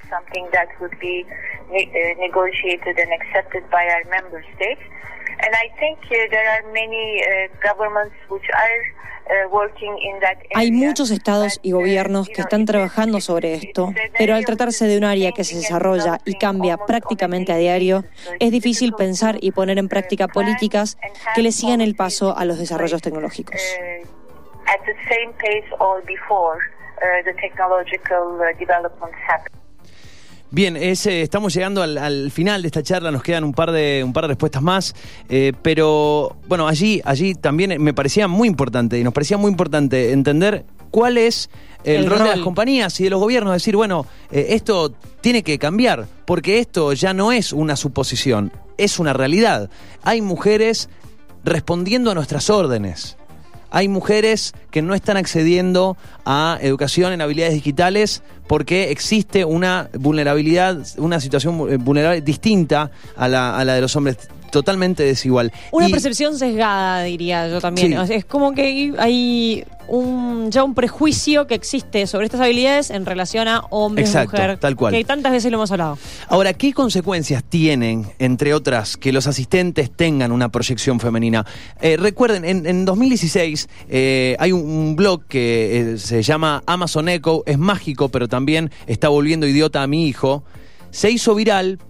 Hay 10.54 10.70
muchos 10.70 11.10
estados 11.10 11.58
y 11.62 11.72
gobiernos 11.72 12.28
que 12.28 12.42
están 12.42 12.66
trabajando 12.66 13.20
sobre 13.20 13.54
esto, 13.54 13.92
pero 14.18 14.34
al 14.34 14.44
tratarse 14.44 14.86
de 14.86 14.98
un 14.98 15.04
área 15.04 15.32
que 15.32 15.44
se 15.44 15.56
desarrolla 15.56 16.18
y 16.24 16.34
cambia 16.34 16.76
prácticamente 16.76 17.52
a 17.52 17.56
diario, 17.56 18.04
es 18.38 18.50
difícil 18.50 18.92
pensar 18.92 19.36
y 19.40 19.52
poner 19.52 19.78
en 19.78 19.88
práctica 19.88 20.28
políticas 20.28 20.98
que 21.34 21.42
le 21.42 21.52
sigan 21.52 21.80
el 21.80 21.94
paso 21.94 22.36
a 22.36 22.44
los 22.44 22.58
desarrollos 22.58 23.00
tecnológicos. 23.00 23.60
Bien, 30.54 30.76
estamos 30.76 31.52
llegando 31.52 31.82
al, 31.82 32.30
final 32.30 32.62
de 32.62 32.68
esta 32.68 32.80
charla, 32.80 33.10
nos 33.10 33.24
quedan 33.24 33.42
un 33.42 33.52
par 33.52 33.72
de, 33.72 34.04
un 34.04 34.12
par 34.12 34.22
de 34.24 34.28
respuestas 34.28 34.62
más, 34.62 34.94
eh, 35.28 35.52
pero 35.62 36.36
bueno, 36.46 36.68
allí, 36.68 37.02
allí 37.04 37.34
también 37.34 37.82
me 37.82 37.92
parecía 37.92 38.28
muy 38.28 38.46
importante 38.46 38.96
y 38.96 39.02
nos 39.02 39.12
parecía 39.12 39.36
muy 39.36 39.50
importante 39.50 40.12
entender 40.12 40.64
cuál 40.92 41.18
es 41.18 41.50
el, 41.82 42.06
rol, 42.06 42.20
de 42.20 42.24
las 42.26 42.38
compañías 42.38 43.00
y 43.00 43.04
de 43.04 43.10
los 43.10 43.18
gobiernos, 43.18 43.52
decir, 43.52 43.74
bueno, 43.74 44.06
eh, 44.30 44.46
esto 44.50 44.94
tiene 45.20 45.42
que 45.42 45.58
cambiar, 45.58 46.06
porque 46.24 46.60
esto 46.60 46.92
ya 46.92 47.12
no 47.12 47.32
es 47.32 47.52
una 47.52 47.74
suposición, 47.74 48.52
es 48.78 49.00
una 49.00 49.12
realidad. 49.12 49.70
Hay 50.04 50.20
mujeres 50.20 50.88
respondiendo 51.42 52.12
a 52.12 52.14
nuestras 52.14 52.48
órdenes 52.48 53.16
hay 53.74 53.88
mujeres 53.88 54.54
que 54.70 54.82
no 54.82 54.94
están 54.94 55.16
accediendo 55.16 55.96
a 56.24 56.58
educación 56.62 57.12
en 57.12 57.20
habilidades 57.20 57.54
digitales 57.54 58.22
porque 58.46 58.92
existe 58.92 59.44
una 59.44 59.90
vulnerabilidad, 59.98 60.78
una 60.96 61.18
situación 61.18 61.68
eh, 61.68 61.76
vulnerable 61.76 62.20
distinta 62.20 62.92
a 63.16 63.26
la, 63.26 63.58
a 63.58 63.64
la 63.64 63.74
de 63.74 63.80
los 63.80 63.96
hombres 63.96 64.28
totalmente 64.54 65.02
desigual. 65.02 65.52
Una 65.72 65.88
percepción 65.88 66.38
sesgada, 66.38 67.02
diría 67.02 67.48
yo 67.48 67.60
también. 67.60 67.92
es 67.92 68.24
como 68.24 68.52
que 68.54 68.94
hay 68.96 69.64
un, 69.88 70.48
ya 70.52 70.62
un 70.62 70.74
prejuicio 70.74 71.48
que 71.48 71.56
existe 71.56 72.06
sobre 72.06 72.26
estas 72.26 72.40
habilidades 72.40 72.90
en 72.90 73.04
relación 73.04 73.48
a 73.48 73.64
hombres 73.70 74.14
y 74.14 74.18
mujer. 74.18 74.58
Tal 74.58 74.76
cual. 74.76 74.94
Que 74.94 75.02
tantas 75.02 75.32
veces 75.32 75.50
lo 75.50 75.58
hemos 75.58 75.72
hablado. 75.72 75.98
Ahora, 76.28 76.52
¿qué 76.52 76.72
consecuencias 76.72 77.42
tienen, 77.42 78.06
entre 78.20 78.54
otras, 78.54 78.96
que 78.96 79.12
los 79.12 79.26
asistentes 79.26 79.90
tengan 79.90 80.30
una 80.30 80.50
proyección 80.50 81.00
femenina? 81.00 81.44
Eh, 81.80 81.96
recuerden, 81.96 82.44
en, 82.44 82.84
2016 82.84 83.68
eh, 83.88 84.36
hay 84.38 84.52
un, 84.52 84.94
blog 84.94 85.24
que 85.26 85.94
eh, 85.94 85.98
se 85.98 86.22
llama 86.22 86.62
Amazon 86.66 87.08
Echo, 87.08 87.42
es 87.44 87.58
mágico, 87.58 88.08
pero 88.08 88.28
también 88.28 88.70
está 88.86 89.08
volviendo 89.08 89.48
idiota 89.48 89.82
a 89.82 89.88
mi 89.88 90.06
hijo. 90.06 90.44
Se 90.92 91.10
hizo 91.10 91.34
viral, 91.34 91.80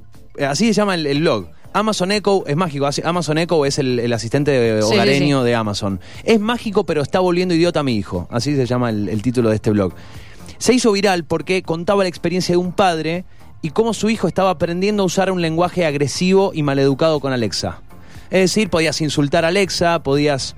así 0.40 0.68
se 0.68 0.72
llama 0.72 0.94
el 0.94 1.20
blog 1.20 1.53
Amazon 1.74 2.12
Echo 2.12 2.46
es 2.46 2.56
mágico. 2.56 2.88
Amazon 3.02 3.36
Echo 3.36 3.66
es 3.66 3.80
el, 3.80 4.12
asistente 4.12 4.80
hogareño 4.80 5.42
de 5.42 5.56
Amazon. 5.56 6.00
Es 6.22 6.38
mágico, 6.38 6.86
pero 6.86 7.02
está 7.02 7.18
volviendo 7.18 7.52
idiota 7.52 7.80
a 7.80 7.82
mi 7.82 7.96
hijo. 7.96 8.28
Así 8.30 8.54
se 8.54 8.64
llama 8.64 8.90
el, 8.90 9.20
título 9.22 9.50
de 9.50 9.56
este 9.56 9.70
blog. 9.70 9.92
Se 10.58 10.72
hizo 10.72 10.92
viral 10.92 11.24
porque 11.24 11.64
contaba 11.64 12.04
la 12.04 12.08
experiencia 12.08 12.52
de 12.52 12.58
un 12.58 12.72
padre 12.72 13.24
y 13.60 13.70
cómo 13.70 13.92
su 13.92 14.08
hijo 14.08 14.28
estaba 14.28 14.50
aprendiendo 14.50 15.02
a 15.02 15.06
usar 15.06 15.32
un 15.32 15.42
lenguaje 15.42 15.84
agresivo 15.84 16.52
y 16.54 16.62
maleducado 16.62 17.18
con 17.18 17.32
Alexa. 17.32 17.80
Es 18.30 18.52
decir, 18.52 18.70
podías 18.70 19.00
insultar 19.00 19.44
a 19.44 19.48
Alexa, 19.48 20.00
podías 20.04 20.54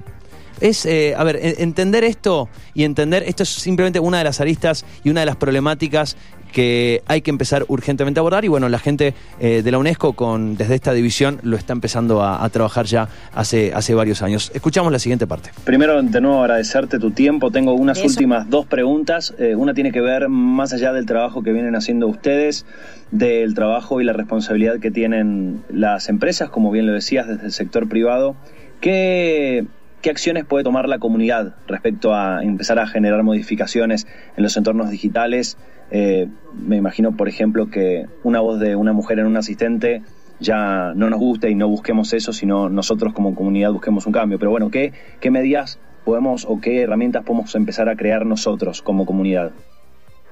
es, 0.61 0.87
eh, 0.87 1.15
a 1.17 1.25
ver, 1.25 1.39
entender 1.43 2.05
esto 2.05 2.49
y 2.75 2.85
entender, 2.85 3.23
esto 3.23 3.43
es 3.43 3.49
simplemente 3.51 4.01
una 4.01 4.19
de 4.19 4.25
las 4.25 4.41
aristas 4.41 4.85
y 5.05 5.11
una 5.11 5.21
de 5.21 5.27
las 5.27 5.37
problemáticas 5.37 6.17
que 6.57 7.03
hay 7.05 7.21
que 7.21 7.31
empezar 7.31 7.67
urgentemente 7.69 8.19
a 8.19 8.23
abordar 8.23 8.47
y 8.47 8.49
bueno, 8.49 8.71
la 8.71 8.79
gente 8.79 9.13
eh, 9.41 9.61
de 9.63 9.71
la 9.71 9.77
UNESCO 9.77 10.15
con, 10.15 10.57
desde 10.57 10.75
esta 10.75 10.95
división 10.95 11.39
lo 11.43 11.55
está 11.55 11.75
empezando 11.75 12.25
a, 12.25 12.49
trabajar 12.49 12.87
ya 12.87 13.11
hace, 13.35 13.75
hace 13.75 13.93
varios 13.93 14.23
años. 14.23 14.51
Escuchamos 14.55 14.91
la 14.91 14.99
siguiente 14.99 15.27
parte. 15.27 15.51
Primero, 15.65 16.03
de 16.03 16.21
nuevo, 16.23 16.41
agradecerte 16.41 16.99
tu 16.99 17.11
tiempo. 17.11 17.51
Tengo 17.51 17.75
unas 17.75 18.03
últimas 18.03 18.49
dos 18.49 18.65
preguntas. 18.65 19.35
Eh, 19.39 19.55
una 19.55 19.75
tiene 19.75 19.93
que 19.93 20.01
ver 20.01 20.31
más 20.31 20.73
allá 20.73 20.95
del 20.95 21.05
trabajo 21.05 21.43
que 21.43 21.53
vienen 21.53 21.77
haciendo 21.77 22.07
ustedes, 22.07 22.65
del 23.11 23.53
trabajo 23.53 24.01
y 24.01 24.05
la 24.05 24.15
responsabilidad 24.15 24.81
que 24.81 24.91
tienen 24.91 25.63
las 25.69 26.09
empresas, 26.09 26.49
como 26.49 26.71
bien 26.71 26.87
lo 26.87 26.95
decías, 26.95 27.29
desde 27.29 27.45
el 27.45 27.53
sector 27.53 27.87
privado. 27.87 28.35
¿Qué 28.81 29.67
¿Qué 30.07 30.11
acciones 30.11 30.45
puede 30.45 30.63
tomar 30.63 30.89
la 30.89 31.01
comunidad 31.01 31.57
respecto 31.67 32.15
a 32.15 32.41
empezar 32.45 32.79
a 32.79 32.87
generar 32.87 33.25
modificaciones 33.25 34.07
en 34.37 34.45
los 34.45 34.57
entornos 34.57 34.89
digitales? 34.89 35.59
Eh, 35.91 36.29
me 36.53 36.77
imagino, 36.77 37.17
por 37.17 37.29
ejemplo, 37.29 37.71
que 37.71 38.07
una 38.23 38.39
voz 38.39 38.61
de 38.61 38.77
una 38.77 38.93
mujer 38.93 39.19
en 39.19 39.27
un 39.27 39.37
asistente 39.37 40.03
ya 40.39 40.93
no 40.95 41.11
nos 41.11 41.19
guste 41.19 41.51
y 41.51 41.57
no 41.57 41.67
busquemos 41.67 42.13
eso, 42.13 42.33
sino 42.33 42.69
nosotros 42.69 43.15
como 43.15 43.35
comunidad 43.35 43.73
busquemos 43.73 44.07
un 44.07 44.13
cambio. 44.13 44.39
Pero 44.39 44.53
bueno, 44.53 44.71
¿qué, 44.71 44.93
qué 45.19 45.33
medidas 45.33 45.81
podemos 46.05 46.45
o 46.45 46.61
qué 46.61 46.83
herramientas 46.83 47.25
podemos 47.25 47.53
empezar 47.57 47.89
a 47.89 47.97
crear 47.97 48.27
nosotros 48.27 48.83
como 48.83 49.07
comunidad? 49.07 49.51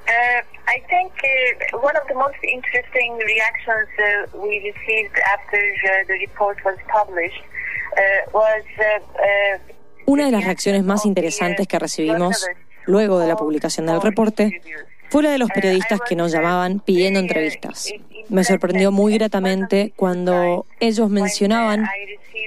Uh, 0.07 0.41
I 0.69 0.79
think 0.89 1.11
uh, 1.19 1.79
one 1.79 1.97
of 1.97 2.07
the 2.07 2.15
most 2.15 2.39
interesting 2.45 3.19
reactions 3.19 3.89
uh, 3.99 4.39
we 4.39 4.71
received 4.71 5.19
after 5.35 5.59
uh, 5.59 6.07
the 6.07 6.15
report 6.21 6.59
was 6.65 6.79
published 6.87 7.43
una 10.07 10.27
de 10.27 10.31
las 10.31 10.45
reacciones 10.45 10.85
más 10.85 11.07
interesantes 11.07 11.67
que 11.67 11.79
recibimos 11.79 12.47
luego 12.87 13.19
de 13.19 13.29
la 13.29 13.37
publicación 13.37 13.87
del 13.87 14.03
reporte 14.03 14.61
fue 15.11 15.23
la 15.23 15.31
de 15.31 15.39
los 15.39 15.51
periodistas 15.51 16.01
que 16.01 16.17
nos 16.17 16.33
llamaban 16.33 16.81
pidiendo 16.81 17.21
entrevistas. 17.21 17.93
Me 18.29 18.43
sorprendió 18.43 18.91
muy 18.91 19.15
gratamente 19.15 19.93
cuando 19.97 20.67
ellos 20.81 21.11
mencionaban 21.11 21.87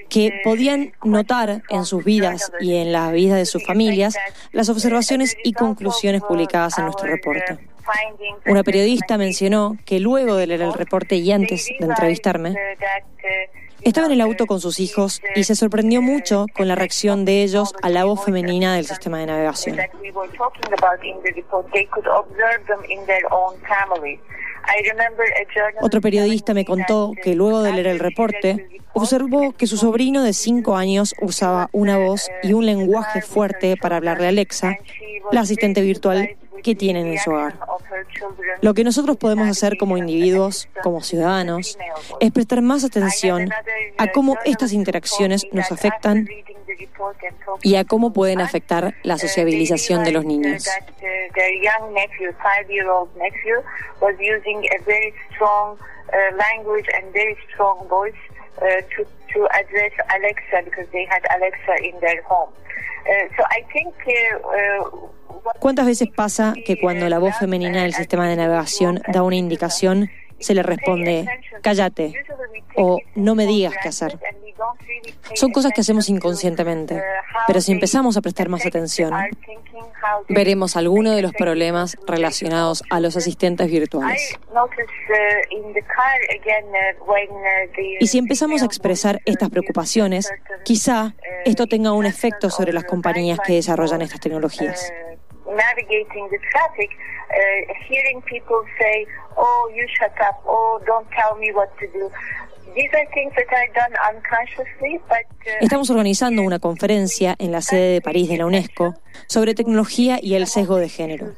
que 0.10 0.42
podían 0.44 0.94
notar 1.04 1.64
en 1.70 1.86
sus 1.86 2.04
vidas 2.04 2.52
y 2.60 2.76
en 2.76 2.92
las 2.92 3.12
vidas 3.12 3.38
de 3.38 3.46
sus 3.46 3.66
familias 3.66 4.16
las 4.52 4.70
observaciones 4.70 5.36
y 5.44 5.54
conclusiones 5.54 6.22
publicadas 6.22 6.78
en 6.78 6.86
nuestro 6.86 7.08
reporte. 7.08 7.58
Una 8.46 8.64
periodista 8.64 9.18
mencionó 9.18 9.78
que 9.86 10.00
luego 10.00 10.36
de 10.36 10.48
leer 10.48 10.62
el 10.62 10.74
reporte 10.74 11.16
y 11.16 11.32
antes 11.32 11.68
de 11.80 11.86
entrevistarme, 11.86 12.56
estaba 13.82 14.08
en 14.08 14.14
el 14.14 14.22
auto 14.22 14.46
con 14.46 14.60
sus 14.60 14.80
hijos 14.80 15.22
y 15.36 15.44
se 15.44 15.56
sorprendió 15.56 16.02
mucho 16.02 16.46
con 16.56 16.68
la 16.68 16.76
reacción 16.76 17.26
de 17.26 17.44
ellos 17.44 17.74
a 17.82 17.90
la 17.90 18.06
voz 18.06 18.24
femenina 18.26 18.76
del 18.76 18.86
sistema 18.86 19.20
de 19.20 19.28
navegación. 19.28 19.78
Otro 25.82 26.02
periodista 26.02 26.54
me 26.54 26.66
contó 26.66 27.14
que 27.22 27.36
luego 27.36 27.62
de 27.62 27.74
leer 27.74 27.88
el 27.88 28.00
reporte, 28.00 28.82
observó 28.94 29.54
que 29.54 29.68
su 29.68 29.78
sobrino 29.78 30.24
de 30.24 30.34
5 30.34 30.76
años 30.76 31.14
usaba 31.22 31.70
una 31.72 31.98
voz 31.98 32.30
y 32.44 32.54
un 32.54 32.66
lenguaje 32.66 33.22
fuerte 33.22 33.76
para 33.78 33.98
hablarle 33.98 34.26
a 34.26 34.30
Alexa, 34.30 34.78
la 35.32 35.42
asistente 35.42 35.82
virtual 35.82 36.36
que 36.64 36.76
tienen 36.76 37.08
en 37.08 37.20
su 37.20 37.32
hogar. 37.32 37.56
Lo 38.62 38.74
que 38.74 38.84
nosotros 38.84 39.18
podemos 39.18 39.48
hacer 39.48 39.78
como 39.78 39.98
individuos, 39.98 40.68
como 40.82 41.02
ciudadanos, 41.02 41.78
es 42.20 42.32
prestar 42.32 42.62
más 42.62 42.84
atención 42.84 43.50
a 43.98 44.12
cómo 44.12 44.38
estas 44.46 44.74
interacciones 44.74 45.46
nos 45.52 45.72
afectan 45.72 46.28
y 47.64 47.76
a 47.76 47.86
cómo 47.86 48.14
pueden 48.14 48.42
afectar 48.42 48.96
la 49.04 49.18
sociabilización 49.18 50.04
de 50.04 50.12
los 50.12 50.26
niños. 50.26 50.68
¿Cuántas 65.60 65.86
veces 65.86 66.10
pasa 66.10 66.54
que 66.66 66.80
cuando 66.80 67.08
la 67.10 67.20
voz 67.20 67.38
femenina 67.38 67.84
del 67.84 67.94
sistema 67.94 68.28
de 68.28 68.36
navegación 68.36 69.02
da 69.08 69.24
una 69.24 69.36
indicación, 69.36 70.10
se 70.40 70.54
le 70.54 70.64
responde, 70.64 71.26
cállate 71.62 72.14
o 72.76 73.00
no 73.16 73.36
me 73.36 73.46
digas 73.46 73.74
qué 73.82 73.90
hacer? 73.90 74.20
Son 75.36 75.52
cosas 75.52 75.72
que 75.74 75.82
hacemos 75.82 76.10
inconscientemente, 76.10 77.02
pero 77.48 77.62
si 77.62 77.72
empezamos 77.72 78.18
a 78.18 78.22
prestar 78.22 78.50
más 78.50 78.66
atención, 78.66 79.14
veremos 80.30 80.76
algunos 80.78 81.16
de 81.16 81.22
los 81.22 81.34
problemas 81.34 81.98
relacionados 82.08 82.84
a 82.90 83.00
los 83.00 83.18
asistentes 83.18 83.70
virtuales. 83.70 84.38
Y 88.00 88.08
si 88.08 88.18
empezamos 88.18 88.62
a 88.62 88.66
expresar 88.66 89.22
estas 89.26 89.50
preocupaciones, 89.50 90.32
quizá 90.64 91.14
esto 91.46 91.68
tenga 91.68 91.92
un 91.92 92.06
efecto 92.06 92.50
sobre 92.50 92.74
las 92.74 92.86
compañías 92.86 93.40
que 93.46 93.54
desarrollan 93.54 94.02
estas 94.02 94.20
tecnologías 94.20 94.92
navigating 95.56 96.30
the 96.32 96.40
traffic, 96.52 96.90
uh, 97.32 97.74
hearing 97.88 98.22
people 98.24 98.64
say, 98.80 99.06
oh, 99.38 99.72
you 99.74 99.88
shut 100.00 100.14
up, 100.22 100.42
oh, 100.46 100.82
don't 100.86 101.08
tell 101.12 101.36
me 101.38 101.52
what 101.54 101.72
to 101.80 101.88
do. 101.92 102.10
Estamos 105.62 105.90
organizando 105.90 106.42
una 106.42 106.60
conferencia 106.60 107.36
en 107.40 107.52
la 107.52 107.62
sede 107.62 107.94
de 107.94 108.02
París 108.02 108.30
de 108.30 108.38
la 108.38 108.46
UNESCO 108.46 108.96
sobre 109.28 109.54
tecnología 109.54 110.20
y 110.22 110.36
el 110.36 110.48
sesgo 110.48 110.78
de 110.78 110.90
género. 110.90 111.34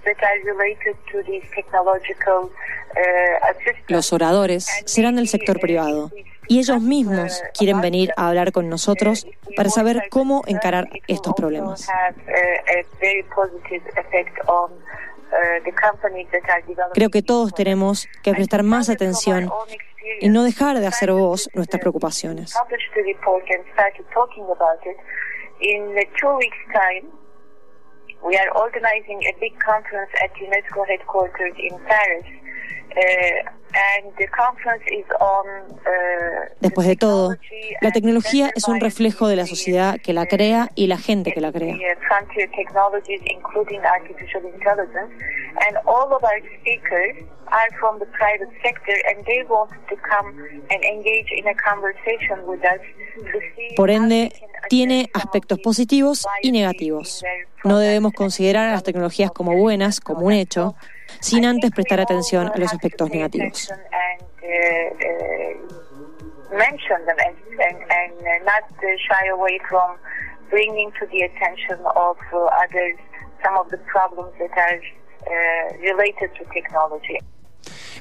Los 3.88 4.14
oradores 4.14 4.68
serán 4.86 5.16
del 5.16 5.28
sector 5.28 5.60
privado 5.60 6.12
y 6.48 6.60
ellos 6.60 6.82
mismos 6.82 7.42
quieren 7.58 7.80
venir 7.80 8.12
a 8.18 8.28
hablar 8.28 8.52
con 8.52 8.70
nosotros 8.70 9.28
para 9.56 9.70
saber 9.70 10.04
cómo 10.10 10.44
encarar 10.48 10.90
estos 11.08 11.34
problemas. 11.36 11.88
Creo 16.94 17.10
que 17.10 17.22
todos 17.22 17.54
tenemos 17.54 18.08
que 18.24 18.34
prestar 18.34 18.64
más 18.64 18.90
atención 18.90 19.52
y 20.22 20.30
no 20.30 20.44
dejar 20.44 20.80
de 20.80 20.88
hacer 20.88 21.12
voz 21.12 21.50
nuestras 21.54 21.82
preocupaciones. 21.82 22.54
We 28.22 28.36
are 28.36 28.52
organizing 28.52 29.24
a 29.32 29.40
big 29.40 29.58
conference 29.64 30.12
at 30.22 30.32
UNESCO 30.36 30.86
headquarters 30.86 31.56
in 31.58 31.80
Paris. 31.88 32.26
Uh, 32.92 33.59
Después 36.60 36.88
de 36.88 36.96
todo, 36.96 37.36
la 37.82 37.92
tecnología 37.92 38.52
es 38.56 38.68
un 38.68 38.80
reflejo 38.80 39.28
de 39.28 39.36
la 39.36 39.46
sociedad 39.46 39.98
que 40.02 40.14
la 40.14 40.26
crea 40.26 40.70
y 40.76 40.88
la 40.88 40.98
gente 40.98 41.32
que 41.32 41.42
la 41.42 41.52
crea. 41.52 41.76
Por 53.76 53.90
ende, 53.90 54.32
tiene 54.70 55.10
aspectos 55.14 55.60
positivos 55.60 56.28
y 56.42 56.52
negativos. 56.52 57.24
No 57.64 57.80
debemos 57.80 58.14
considerar 58.14 58.70
a 58.70 58.72
las 58.72 58.84
tecnologías 58.84 59.32
como 59.32 59.56
buenas, 59.56 60.00
como 60.00 60.22
un 60.22 60.34
hecho, 60.34 60.76
sin 61.20 61.46
antes 61.46 61.72
prestar 61.72 62.00
atención 62.00 62.52
a 62.54 62.58
los 62.58 62.74
aspectos 62.74 63.10
negativos. 63.10 63.70
some 73.44 73.58
of 73.58 73.70
the 73.70 73.78
problems 73.78 74.34
that 74.40 74.52
are 74.58 74.80
uh, 74.80 75.78
related 75.80 76.30
to 76.36 76.46
technology. 76.54 77.20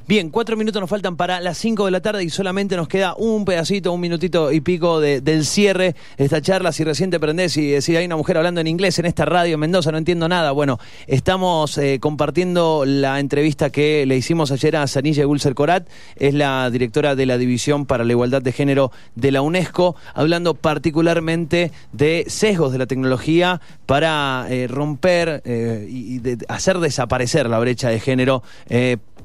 Bien, 0.06 0.30
cuatro 0.30 0.56
minutos 0.56 0.80
nos 0.80 0.88
faltan 0.88 1.16
para 1.16 1.40
las 1.40 1.58
cinco 1.58 1.84
de 1.84 1.90
la 1.90 2.00
tarde 2.00 2.24
y 2.24 2.30
solamente 2.30 2.76
nos 2.76 2.88
queda 2.88 3.14
un 3.18 3.44
pedacito, 3.44 3.92
un 3.92 4.00
minutito 4.00 4.50
y 4.52 4.60
pico 4.62 5.00
de- 5.00 5.20
del 5.20 5.44
cierre 5.44 5.94
de 6.16 6.24
esta 6.24 6.40
charla. 6.40 6.72
Si 6.72 6.82
recién 6.82 7.10
te 7.10 7.20
prendés 7.20 7.56
y 7.58 7.66
decís, 7.72 7.90
hay 7.96 8.06
una 8.06 8.16
mujer 8.16 8.38
hablando 8.38 8.60
en 8.62 8.66
inglés 8.68 8.98
en 8.98 9.04
esta 9.04 9.26
radio 9.26 9.54
en 9.54 9.60
Mendoza, 9.60 9.92
no 9.92 9.98
entiendo 9.98 10.26
nada. 10.26 10.52
Bueno, 10.52 10.78
estamos 11.06 11.76
eh, 11.76 11.98
compartiendo 12.00 12.84
la 12.86 13.20
entrevista 13.20 13.68
que 13.68 14.06
le 14.06 14.16
hicimos 14.16 14.50
ayer 14.50 14.76
a 14.76 14.86
Sanilla 14.86 15.24
Gulser 15.26 15.54
Corat, 15.54 15.86
es 16.16 16.32
la 16.32 16.70
directora 16.70 17.14
de 17.14 17.26
la 17.26 17.36
División 17.36 17.84
para 17.84 18.04
la 18.04 18.12
Igualdad 18.12 18.40
de 18.40 18.52
Género 18.52 18.90
de 19.14 19.30
la 19.32 19.42
UNESCO, 19.42 19.94
hablando 20.14 20.54
particularmente 20.54 21.70
de 21.92 22.24
sesgos 22.28 22.72
de 22.72 22.78
la 22.78 22.86
tecnología 22.86 23.60
para 23.84 24.46
eh, 24.48 24.68
romper 24.68 25.42
eh, 25.44 25.86
y 25.90 26.22
hacer 26.48 26.78
desaparecer 26.78 27.48
la 27.50 27.58
brecha 27.58 27.90
de 27.90 28.00
género. 28.00 28.42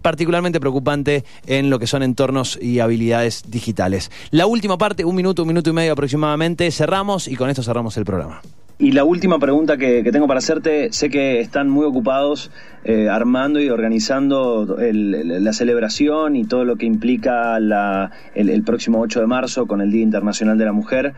Particularmente 0.04 0.60
preocupante 0.60 1.24
en 1.48 1.72
lo 1.72 1.80
que 1.80 1.88
son 1.88 2.04
entornos 2.04 2.60
y 2.62 2.80
habilidades 2.80 3.46
digitales. 3.48 4.12
La 4.30 4.46
última 4.46 4.78
parte, 4.78 5.04
un 5.04 5.16
minuto, 5.16 5.42
un 5.42 5.48
minuto 5.48 5.72
y 5.72 5.74
medio 5.74 5.94
aproximadamente, 5.94 6.70
cerramos 6.70 7.28
y 7.28 7.36
con 7.36 7.50
esto 7.50 7.64
cerramos 7.64 7.98
el 7.98 8.06
programa. 8.06 8.42
Y 8.80 8.92
la 8.92 9.06
última 9.06 9.40
pregunta 9.40 9.78
que, 9.78 10.04
tengo 10.12 10.28
para 10.28 10.40
hacerte, 10.40 10.92
sé 10.92 11.10
que 11.10 11.40
están 11.40 11.70
muy 11.70 11.86
ocupados 11.86 12.52
eh, 12.84 13.08
armando 13.08 13.62
y 13.62 13.70
organizando 13.70 14.78
la 14.78 15.54
celebración 15.54 16.36
y 16.36 16.44
todo 16.44 16.66
lo 16.66 16.76
que 16.76 16.86
implica 16.86 17.56
el, 17.56 18.50
el 18.50 18.64
próximo 18.64 19.00
8 19.00 19.22
de 19.22 19.28
marzo 19.28 19.68
con 19.68 19.80
el 19.80 19.92
Día 19.92 20.02
Internacional 20.02 20.58
de 20.58 20.66
la 20.66 20.74
Mujer. 20.74 21.14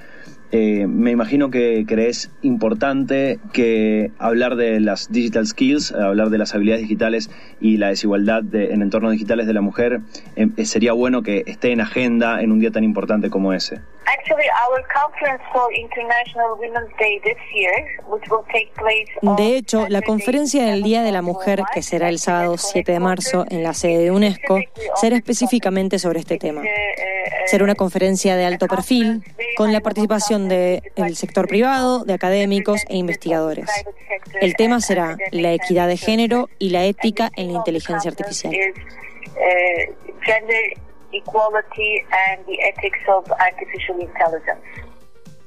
Eh, 0.52 0.86
me 0.88 1.12
imagino 1.12 1.50
que 1.50 1.86
crees 1.88 2.32
importante 2.42 3.40
que 3.52 4.12
hablar 4.20 4.56
de 4.56 4.80
las 4.80 5.12
digital 5.12 5.48
skills, 5.48 5.92
hablar 5.92 6.30
de 6.30 6.38
las 6.38 6.54
habilidades 6.54 6.84
digitales 6.84 7.30
y 7.60 7.78
la 7.78 7.90
desigualdad 7.90 8.44
de- 8.44 8.72
en 8.72 8.82
entornos 8.82 9.12
digitales 9.12 9.48
de 9.48 9.54
la 9.54 9.62
mujer, 9.62 10.02
eh, 10.36 10.66
sería 10.66 10.94
bueno 10.94 11.24
que 11.24 11.44
esté 11.48 11.72
en 11.72 11.82
agenda 11.82 12.42
en 12.42 12.52
un 12.52 12.60
día 12.60 12.72
tan 12.72 12.84
importante 12.84 13.30
como 13.30 13.54
ese. 13.54 13.82
Actually, 14.26 14.50
our 14.68 14.82
conference 14.92 15.44
for 15.54 15.72
International 15.72 16.58
Women's 16.58 16.90
Day 16.98 17.22
this 17.24 17.38
year, 17.54 18.02
which 18.10 18.28
will 18.32 18.44
take 18.52 18.74
place 18.74 19.08
on 19.22 19.36
De 19.36 19.56
hecho, 19.56 19.88
la 19.88 20.02
conferencia 20.02 20.66
del 20.66 20.82
Día 20.82 21.04
de 21.04 21.12
la 21.12 21.22
Mujer, 21.22 21.62
que 21.72 21.84
será 21.84 22.10
el 22.10 22.18
sábado 22.18 22.58
7 22.58 22.92
de 22.92 23.00
marzo 23.00 23.46
en 23.52 23.62
la 23.62 23.76
sede 23.76 24.00
de 24.00 24.10
UNESCO, 24.10 24.62
será 24.96 25.16
específicamente 25.16 26.00
sobre 26.00 26.22
este 26.22 26.40
tema. 26.40 26.64
Será 27.46 27.66
una 27.66 27.76
conferencia 27.76 28.36
de 28.36 28.46
alto 28.46 28.66
perfil, 28.66 29.24
con 29.58 29.72
la 29.72 29.82
participación 29.82 30.50
del 30.50 31.16
sector 31.16 31.48
privado, 31.48 32.04
de 32.04 32.14
académicos 32.14 32.82
e 32.88 32.98
investigadores. 32.98 33.70
El 34.42 34.56
tema 34.56 34.82
será 34.82 35.18
la 35.30 35.54
equidad 35.54 35.88
de 35.88 35.98
género 35.98 36.50
y 36.58 36.72
la 36.72 36.84
ética 36.86 37.30
en 37.36 37.54
la 37.54 37.60
inteligencia 37.60 38.10
artificial. 38.10 38.56
Uh, 38.56 40.22
gender 40.22 40.85
equality 41.14 42.02
and 42.12 42.46
the 42.46 42.58
ethics 42.62 43.00
of 43.08 43.30
artificial 43.40 44.00
intelligence. 44.00 44.62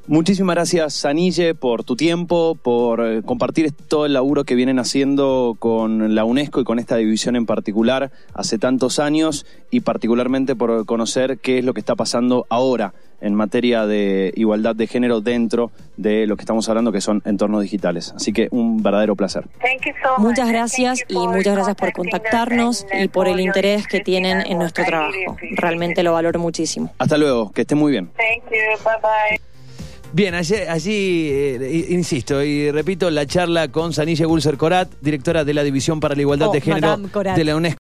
Muchísimas 0.09 0.55
gracias, 0.55 0.95
Sanille, 0.95 1.55
por 1.55 1.85
tu 1.85 1.95
tiempo, 1.95 2.55
por 2.55 3.07
eh, 3.07 3.23
compartir 3.23 3.73
todo 3.73 4.07
el 4.07 4.15
laburo 4.15 4.45
que 4.45 4.55
vienen 4.55 4.79
haciendo 4.79 5.55
con 5.59 6.15
la 6.15 6.25
UNESCO 6.25 6.63
y 6.63 6.65
con 6.65 6.79
esta 6.79 6.97
división 6.97 7.37
en 7.37 7.45
particular 7.45 8.11
hace 8.33 8.59
tantos 8.59 9.01
años 9.01 9.45
y 9.71 9.81
particularmente 9.81 10.57
por 10.57 10.87
conocer 10.87 11.37
qué 11.41 11.59
es 11.59 11.65
lo 11.67 11.75
que 11.75 11.81
está 11.81 11.95
pasando 11.95 12.47
ahora 12.49 12.95
en 13.21 13.35
materia 13.35 13.87
de 13.87 14.33
igualdad 14.37 14.77
de 14.77 14.87
género 14.87 15.21
dentro 15.21 15.71
de 15.97 16.27
lo 16.27 16.37
que 16.37 16.43
estamos 16.43 16.69
hablando 16.69 16.93
que 16.93 17.01
son 17.01 17.23
entornos 17.25 17.63
digitales. 17.63 18.13
Así 18.15 18.33
que 18.33 18.49
un 18.51 18.83
verdadero 18.83 19.17
placer. 19.17 19.45
Thank 19.61 19.87
you 19.87 19.93
so 20.03 20.19
much. 20.19 20.29
Muchas 20.29 20.49
gracias 20.49 21.05
y 21.09 21.15
muchas 21.17 21.55
gracias 21.55 21.77
por 21.77 21.93
contactarnos 21.93 22.87
y 22.93 23.09
por 23.09 23.29
el 23.29 23.41
interés 23.41 23.87
que 23.87 24.01
tienen 24.01 24.41
en 24.47 24.59
nuestro 24.59 24.85
trabajo. 24.85 25.37
Realmente 25.53 26.03
lo 26.03 26.13
valoro 26.13 26.39
muchísimo. 26.39 26.93
Hasta 26.99 27.17
luego, 27.19 27.51
que 27.53 27.63
esté 27.63 27.75
muy 27.75 27.93
bien. 27.93 28.11
Bien, 30.11 30.35
allí, 30.35 30.55
allí, 30.55 31.29
eh, 31.31 31.87
insisto 31.91 32.43
y 32.43 32.71
repito, 32.71 33.11
la 33.11 33.27
charla 33.27 33.69
con 33.69 33.93
Sanille 33.93 34.25
Gulser 34.25 34.57
Corat, 34.57 34.89
directora 35.03 35.45
de 35.45 35.53
la 35.53 35.63
División 35.63 36.01
para 36.01 36.15
la 36.15 36.23
Igualdad 36.23 36.49
Oh, 36.49 36.53
de 36.53 36.63
Género 36.63 36.97
de 36.97 37.45
la 37.45 37.57
UNESCO. 37.57 37.77